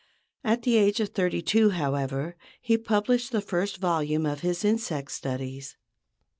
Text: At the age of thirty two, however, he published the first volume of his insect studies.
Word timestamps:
At 0.43 0.63
the 0.63 0.77
age 0.77 0.99
of 0.99 1.09
thirty 1.09 1.43
two, 1.43 1.69
however, 1.69 2.35
he 2.59 2.75
published 2.75 3.31
the 3.31 3.39
first 3.39 3.77
volume 3.77 4.25
of 4.25 4.39
his 4.39 4.65
insect 4.65 5.11
studies. 5.11 5.77